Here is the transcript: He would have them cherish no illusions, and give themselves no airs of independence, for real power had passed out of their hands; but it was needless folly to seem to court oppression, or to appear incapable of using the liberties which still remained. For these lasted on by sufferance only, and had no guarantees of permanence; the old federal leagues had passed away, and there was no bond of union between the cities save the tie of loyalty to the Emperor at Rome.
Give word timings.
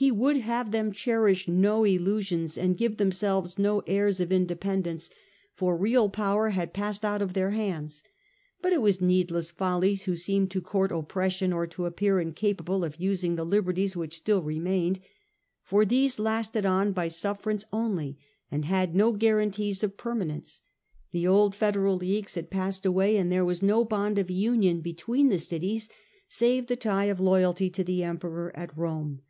He 0.00 0.12
would 0.12 0.36
have 0.36 0.70
them 0.70 0.92
cherish 0.92 1.48
no 1.48 1.82
illusions, 1.82 2.56
and 2.56 2.76
give 2.78 2.98
themselves 2.98 3.58
no 3.58 3.80
airs 3.88 4.20
of 4.20 4.32
independence, 4.32 5.10
for 5.54 5.76
real 5.76 6.08
power 6.08 6.50
had 6.50 6.72
passed 6.72 7.04
out 7.04 7.20
of 7.20 7.32
their 7.32 7.50
hands; 7.50 8.04
but 8.62 8.72
it 8.72 8.80
was 8.80 9.00
needless 9.00 9.50
folly 9.50 9.96
to 9.96 10.14
seem 10.14 10.46
to 10.50 10.60
court 10.60 10.92
oppression, 10.92 11.52
or 11.52 11.66
to 11.66 11.84
appear 11.84 12.20
incapable 12.20 12.84
of 12.84 13.00
using 13.00 13.34
the 13.34 13.42
liberties 13.44 13.96
which 13.96 14.16
still 14.18 14.40
remained. 14.40 15.00
For 15.64 15.84
these 15.84 16.20
lasted 16.20 16.64
on 16.64 16.92
by 16.92 17.08
sufferance 17.08 17.64
only, 17.72 18.18
and 18.52 18.66
had 18.66 18.94
no 18.94 19.10
guarantees 19.14 19.82
of 19.82 19.96
permanence; 19.96 20.60
the 21.10 21.26
old 21.26 21.56
federal 21.56 21.96
leagues 21.96 22.36
had 22.36 22.50
passed 22.50 22.86
away, 22.86 23.16
and 23.16 23.32
there 23.32 23.44
was 23.44 23.64
no 23.64 23.84
bond 23.84 24.16
of 24.20 24.30
union 24.30 24.80
between 24.80 25.28
the 25.28 25.40
cities 25.40 25.88
save 26.28 26.68
the 26.68 26.76
tie 26.76 27.06
of 27.06 27.18
loyalty 27.18 27.68
to 27.70 27.82
the 27.82 28.04
Emperor 28.04 28.56
at 28.56 28.78
Rome. 28.78 29.22